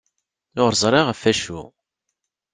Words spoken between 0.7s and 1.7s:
ẓriɣ ɣef acu.